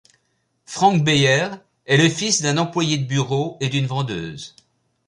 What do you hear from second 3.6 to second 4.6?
d'une vendeuse.